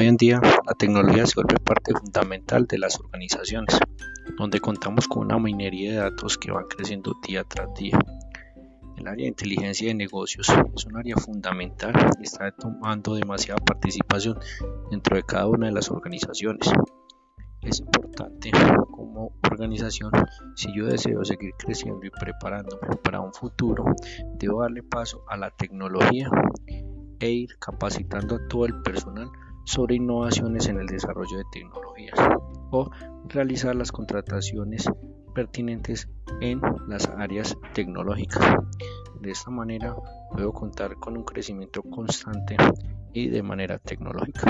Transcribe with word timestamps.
Hoy 0.00 0.06
en 0.06 0.16
día 0.16 0.40
la 0.40 0.72
tecnología 0.78 1.26
se 1.26 1.34
vuelve 1.34 1.60
parte 1.62 1.92
fundamental 1.92 2.66
de 2.66 2.78
las 2.78 2.98
organizaciones, 2.98 3.78
donde 4.38 4.58
contamos 4.58 5.06
con 5.06 5.26
una 5.26 5.38
minería 5.38 5.90
de 5.90 5.98
datos 5.98 6.38
que 6.38 6.50
va 6.50 6.66
creciendo 6.66 7.12
día 7.28 7.44
tras 7.44 7.74
día. 7.74 7.98
El 8.96 9.06
área 9.08 9.24
de 9.24 9.28
inteligencia 9.28 9.88
de 9.88 9.94
negocios 9.94 10.48
es 10.74 10.86
un 10.86 10.96
área 10.96 11.16
fundamental 11.16 11.92
y 12.18 12.22
está 12.22 12.50
tomando 12.50 13.14
demasiada 13.14 13.62
participación 13.62 14.38
dentro 14.90 15.16
de 15.16 15.22
cada 15.22 15.48
una 15.48 15.66
de 15.66 15.72
las 15.72 15.90
organizaciones. 15.90 16.72
Es 17.60 17.80
importante 17.80 18.52
como 18.90 19.34
organización, 19.52 20.12
si 20.56 20.74
yo 20.74 20.86
deseo 20.86 21.22
seguir 21.26 21.52
creciendo 21.58 22.06
y 22.06 22.10
preparándome 22.10 22.96
para 23.04 23.20
un 23.20 23.34
futuro, 23.34 23.84
debo 24.38 24.62
darle 24.62 24.82
paso 24.82 25.26
a 25.28 25.36
la 25.36 25.50
tecnología 25.50 26.30
e 27.18 27.30
ir 27.30 27.58
capacitando 27.58 28.36
a 28.36 28.48
todo 28.48 28.64
el 28.64 28.80
personal 28.80 29.30
sobre 29.70 29.94
innovaciones 29.94 30.66
en 30.66 30.80
el 30.80 30.86
desarrollo 30.86 31.38
de 31.38 31.44
tecnologías 31.52 32.18
o 32.72 32.90
realizar 33.28 33.76
las 33.76 33.92
contrataciones 33.92 34.90
pertinentes 35.32 36.08
en 36.40 36.60
las 36.88 37.08
áreas 37.08 37.56
tecnológicas. 37.72 38.56
De 39.20 39.30
esta 39.30 39.50
manera 39.50 39.94
puedo 40.32 40.52
contar 40.52 40.96
con 40.96 41.16
un 41.16 41.22
crecimiento 41.22 41.82
constante 41.84 42.56
y 43.12 43.28
de 43.28 43.42
manera 43.44 43.78
tecnológica. 43.78 44.40